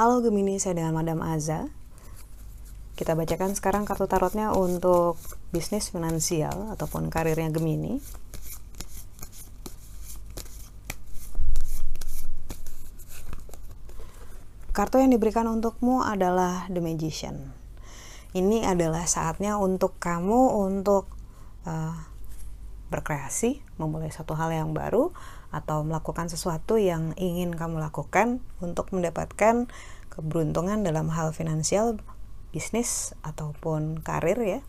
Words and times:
Halo 0.00 0.24
Gemini, 0.24 0.56
saya 0.56 0.80
dengan 0.80 0.96
Madam 0.96 1.20
Aza. 1.20 1.68
Kita 2.96 3.12
bacakan 3.12 3.52
sekarang 3.52 3.84
kartu 3.84 4.08
tarotnya 4.08 4.56
untuk 4.56 5.20
bisnis 5.52 5.92
finansial 5.92 6.72
ataupun 6.72 7.12
karirnya 7.12 7.52
Gemini. 7.52 8.00
Kartu 14.72 15.04
yang 15.04 15.12
diberikan 15.12 15.44
untukmu 15.52 16.00
adalah 16.00 16.64
The 16.72 16.80
Magician. 16.80 17.52
Ini 18.32 18.64
adalah 18.64 19.04
saatnya 19.04 19.60
untuk 19.60 20.00
kamu 20.00 20.64
untuk 20.64 21.12
uh, 21.68 22.09
berkreasi, 22.90 23.62
memulai 23.78 24.10
satu 24.10 24.34
hal 24.34 24.50
yang 24.50 24.74
baru, 24.74 25.14
atau 25.50 25.82
melakukan 25.82 26.30
sesuatu 26.30 26.78
yang 26.78 27.14
ingin 27.18 27.54
kamu 27.54 27.78
lakukan 27.78 28.42
untuk 28.62 28.90
mendapatkan 28.94 29.70
keberuntungan 30.10 30.82
dalam 30.82 31.10
hal 31.10 31.30
finansial, 31.30 32.02
bisnis 32.50 33.14
ataupun 33.22 34.02
karir 34.02 34.38
ya. 34.42 34.60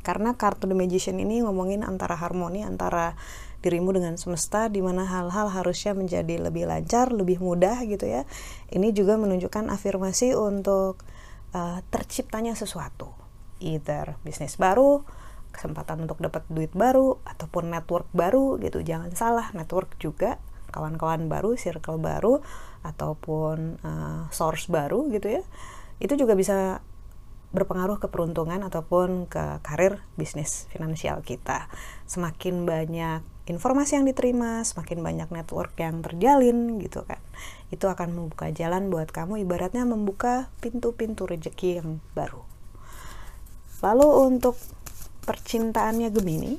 Karena 0.00 0.34
kartu 0.34 0.66
The 0.66 0.74
Magician 0.74 1.20
ini 1.20 1.44
ngomongin 1.44 1.84
antara 1.84 2.16
harmoni 2.16 2.64
antara 2.64 3.14
dirimu 3.60 3.92
dengan 3.92 4.16
semesta 4.16 4.72
di 4.72 4.80
mana 4.80 5.04
hal-hal 5.04 5.52
harusnya 5.52 5.92
menjadi 5.92 6.40
lebih 6.40 6.64
lancar, 6.64 7.12
lebih 7.12 7.38
mudah 7.44 7.84
gitu 7.84 8.08
ya. 8.08 8.24
Ini 8.72 8.96
juga 8.96 9.20
menunjukkan 9.20 9.68
afirmasi 9.68 10.32
untuk 10.32 11.04
uh, 11.52 11.84
terciptanya 11.92 12.56
sesuatu. 12.56 13.12
Either 13.60 14.16
bisnis 14.24 14.56
baru, 14.56 15.04
kesempatan 15.50 16.06
untuk 16.06 16.22
dapat 16.22 16.46
duit 16.48 16.72
baru 16.72 17.18
ataupun 17.26 17.70
network 17.70 18.08
baru 18.14 18.56
gitu. 18.62 18.82
Jangan 18.82 19.12
salah 19.14 19.50
network 19.52 19.98
juga 19.98 20.38
kawan-kawan 20.70 21.26
baru 21.26 21.58
circle 21.58 21.98
baru 21.98 22.40
ataupun 22.86 23.82
uh, 23.82 24.22
source 24.30 24.70
baru 24.70 25.10
gitu 25.10 25.40
ya. 25.40 25.42
Itu 26.00 26.16
juga 26.16 26.32
bisa 26.38 26.80
berpengaruh 27.50 27.98
ke 27.98 28.06
peruntungan 28.06 28.62
ataupun 28.62 29.26
ke 29.26 29.58
karir 29.66 29.98
bisnis 30.14 30.70
finansial 30.70 31.20
kita. 31.26 31.66
Semakin 32.06 32.62
banyak 32.62 33.26
informasi 33.50 33.98
yang 33.98 34.06
diterima 34.06 34.62
semakin 34.62 35.02
banyak 35.02 35.28
network 35.34 35.74
yang 35.82 35.98
terjalin 36.06 36.78
gitu 36.78 37.02
kan. 37.02 37.18
Itu 37.74 37.90
akan 37.90 38.14
membuka 38.14 38.54
jalan 38.54 38.86
buat 38.88 39.10
kamu 39.10 39.42
ibaratnya 39.42 39.82
membuka 39.82 40.54
pintu-pintu 40.62 41.26
rejeki 41.26 41.82
yang 41.82 41.98
baru. 42.14 42.46
Lalu 43.82 44.08
untuk 44.30 44.54
percintaannya 45.24 46.08
Gemini. 46.12 46.52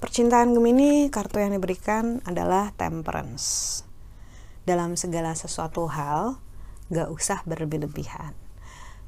Percintaan 0.00 0.52
Gemini 0.52 1.08
kartu 1.08 1.40
yang 1.40 1.56
diberikan 1.56 2.22
adalah 2.28 2.70
temperance. 2.76 3.80
Dalam 4.64 4.96
segala 4.96 5.36
sesuatu 5.36 5.88
hal 5.88 6.40
gak 6.88 7.08
usah 7.12 7.40
berlebih-lebihan 7.44 8.44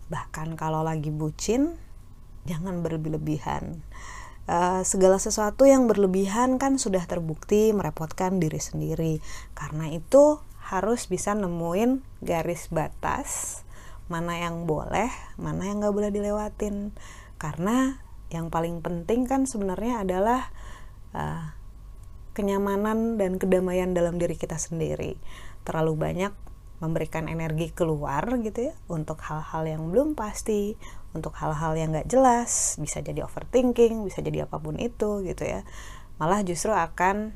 bahkan 0.06 0.54
kalau 0.54 0.86
lagi 0.86 1.10
bucin 1.10 1.74
jangan 2.46 2.78
berlebih-lebihan 2.78 3.82
uh, 4.46 4.86
segala 4.86 5.18
sesuatu 5.18 5.66
yang 5.66 5.90
berlebihan 5.90 6.62
kan 6.62 6.78
sudah 6.78 7.02
terbukti 7.10 7.74
merepotkan 7.74 8.38
diri 8.38 8.62
sendiri. 8.62 9.18
Karena 9.58 9.90
itu 9.90 10.38
harus 10.62 11.10
bisa 11.10 11.34
nemuin 11.34 12.02
garis 12.22 12.70
batas 12.70 13.62
mana 14.06 14.38
yang 14.38 14.70
boleh 14.70 15.10
mana 15.36 15.66
yang 15.66 15.82
nggak 15.82 15.94
boleh 15.94 16.10
dilewatin. 16.14 16.94
Karena 17.36 18.00
yang 18.32 18.50
paling 18.50 18.82
penting 18.82 19.26
kan 19.28 19.46
sebenarnya 19.46 20.02
adalah 20.02 20.50
uh, 21.14 21.54
kenyamanan 22.34 23.16
dan 23.16 23.40
kedamaian 23.40 23.96
dalam 23.96 24.20
diri 24.20 24.36
kita 24.36 24.60
sendiri. 24.60 25.16
Terlalu 25.64 25.94
banyak 25.96 26.32
memberikan 26.76 27.24
energi 27.24 27.72
keluar 27.72 28.28
gitu 28.44 28.68
ya 28.68 28.74
untuk 28.92 29.16
hal-hal 29.24 29.64
yang 29.64 29.88
belum 29.88 30.12
pasti 30.12 30.76
untuk 31.16 31.32
hal-hal 31.40 31.72
yang 31.72 31.96
nggak 31.96 32.12
jelas 32.12 32.76
bisa 32.76 33.00
jadi 33.00 33.24
overthinking 33.24 34.04
bisa 34.04 34.20
jadi 34.20 34.44
apa 34.44 34.60
pun 34.60 34.76
itu 34.76 35.24
gitu 35.24 35.44
ya. 35.48 35.64
Malah 36.20 36.44
justru 36.44 36.76
akan 36.76 37.32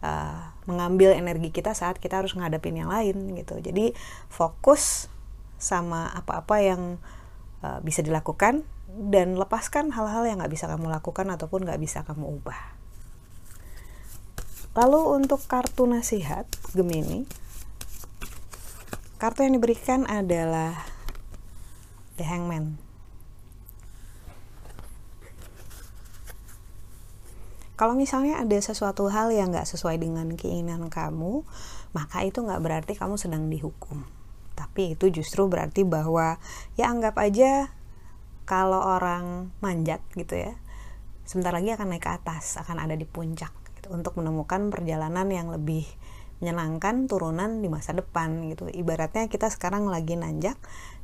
uh, 0.00 0.56
mengambil 0.64 1.12
energi 1.12 1.52
kita 1.52 1.76
saat 1.76 2.00
kita 2.00 2.24
harus 2.24 2.32
ngadepin 2.32 2.80
yang 2.80 2.88
lain 2.88 3.36
gitu. 3.36 3.60
Jadi 3.60 3.92
fokus 4.32 5.12
sama 5.58 6.06
apa-apa 6.14 6.62
yang 6.62 6.82
uh, 7.62 7.82
bisa 7.82 8.00
dilakukan 8.00 8.62
dan 8.88 9.36
lepaskan 9.36 9.92
hal-hal 9.92 10.24
yang 10.24 10.40
nggak 10.40 10.54
bisa 10.54 10.70
kamu 10.70 10.88
lakukan 10.88 11.28
ataupun 11.28 11.66
nggak 11.66 11.82
bisa 11.82 12.06
kamu 12.06 12.40
ubah. 12.40 12.78
Lalu 14.78 15.00
untuk 15.22 15.42
kartu 15.44 15.84
nasihat 15.90 16.46
Gemini, 16.70 17.26
kartu 19.18 19.42
yang 19.42 19.58
diberikan 19.58 20.06
adalah 20.06 20.86
The 22.16 22.24
Hangman. 22.24 22.78
Kalau 27.78 27.94
misalnya 27.94 28.42
ada 28.42 28.58
sesuatu 28.58 29.06
hal 29.06 29.30
yang 29.30 29.54
nggak 29.54 29.66
sesuai 29.66 30.02
dengan 30.02 30.34
keinginan 30.34 30.90
kamu, 30.90 31.46
maka 31.94 32.26
itu 32.26 32.42
nggak 32.42 32.58
berarti 32.58 32.98
kamu 32.98 33.14
sedang 33.14 33.46
dihukum 33.46 34.18
tapi 34.58 34.98
itu 34.98 35.14
justru 35.14 35.46
berarti 35.46 35.86
bahwa 35.86 36.42
ya 36.74 36.90
anggap 36.90 37.14
aja 37.22 37.70
kalau 38.42 38.82
orang 38.82 39.54
manjat 39.62 40.02
gitu 40.18 40.34
ya 40.34 40.58
sebentar 41.22 41.54
lagi 41.54 41.70
akan 41.76 41.94
naik 41.94 42.02
ke 42.02 42.10
atas 42.10 42.58
akan 42.58 42.82
ada 42.82 42.98
di 42.98 43.06
puncak 43.06 43.54
gitu, 43.78 43.94
untuk 43.94 44.18
menemukan 44.18 44.72
perjalanan 44.74 45.30
yang 45.30 45.54
lebih 45.54 45.86
menyenangkan 46.38 47.10
turunan 47.10 47.58
di 47.58 47.66
masa 47.66 47.90
depan 47.92 48.46
gitu. 48.46 48.70
Ibaratnya 48.70 49.26
kita 49.26 49.50
sekarang 49.50 49.90
lagi 49.90 50.14
nanjak 50.14 50.54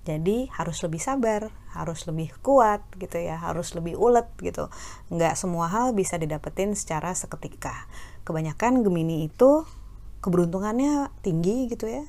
jadi 0.06 0.47
harus 0.54 0.78
lebih 0.87 1.03
sabar 1.03 1.50
harus 1.75 2.06
lebih 2.06 2.31
kuat 2.38 2.87
gitu 3.03 3.19
ya 3.19 3.37
harus 3.43 3.75
lebih 3.75 3.98
ulet 3.98 4.31
gitu. 4.38 4.70
Nggak 5.10 5.34
semua 5.34 5.69
hal 5.69 5.93
bisa 5.93 6.16
didapetin 6.16 6.78
secara 6.78 7.12
seketika. 7.12 7.91
Kebanyakan 8.22 8.87
Gemini 8.87 9.26
itu 9.26 9.66
keberuntungannya 10.25 11.12
tinggi 11.20 11.69
gitu 11.69 11.84
ya 11.84 12.06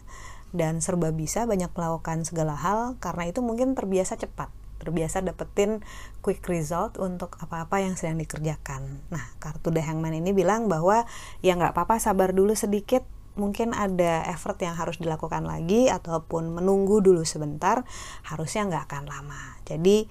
dan 0.55 0.79
serba 0.79 1.11
bisa 1.11 1.43
banyak 1.43 1.69
melakukan 1.75 2.23
segala 2.23 2.55
hal 2.55 2.95
karena 3.03 3.29
itu 3.29 3.43
mungkin 3.43 3.75
terbiasa 3.75 4.15
cepat 4.15 4.49
terbiasa 4.75 5.23
dapetin 5.23 5.81
quick 6.19 6.43
result 6.51 6.99
untuk 6.99 7.39
apa-apa 7.39 7.81
yang 7.81 7.95
sedang 7.95 8.19
dikerjakan. 8.19 9.01
Nah, 9.09 9.23
kartu 9.39 9.71
The 9.71 9.81
Hangman 9.81 10.13
ini 10.13 10.35
bilang 10.35 10.67
bahwa 10.67 11.07
ya 11.39 11.55
nggak 11.55 11.73
apa-apa 11.73 11.97
sabar 11.97 12.35
dulu 12.35 12.53
sedikit, 12.53 13.01
mungkin 13.39 13.71
ada 13.71 14.27
effort 14.29 14.59
yang 14.61 14.75
harus 14.75 14.99
dilakukan 14.99 15.47
lagi 15.47 15.87
ataupun 15.87 16.55
menunggu 16.55 17.01
dulu 17.01 17.23
sebentar, 17.23 17.87
harusnya 18.27 18.67
nggak 18.67 18.83
akan 18.91 19.03
lama. 19.09 19.41
Jadi 19.65 20.05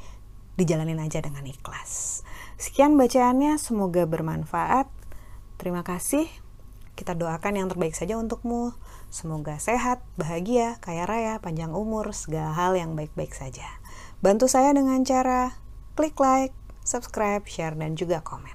dijalanin 0.55 1.03
aja 1.03 1.19
dengan 1.23 1.47
ikhlas. 1.47 2.23
Sekian 2.59 2.95
bacaannya, 2.95 3.59
semoga 3.59 4.07
bermanfaat. 4.07 4.87
Terima 5.59 5.83
kasih. 5.83 6.44
Kita 6.95 7.19
doakan 7.19 7.59
yang 7.59 7.67
terbaik 7.67 7.99
saja 7.99 8.15
untukmu. 8.15 8.71
Semoga 9.11 9.59
sehat, 9.59 10.03
bahagia, 10.15 10.79
kaya 10.79 11.07
raya, 11.07 11.43
panjang 11.43 11.75
umur, 11.75 12.15
segala 12.15 12.55
hal 12.55 12.79
yang 12.79 12.95
baik-baik 12.95 13.35
saja. 13.35 13.67
Bantu 14.23 14.47
saya 14.47 14.71
dengan 14.71 15.03
cara 15.03 15.59
klik 15.99 16.15
like, 16.23 16.55
subscribe, 16.87 17.43
share, 17.51 17.75
dan 17.75 17.99
juga 17.99 18.23
komen. 18.23 18.55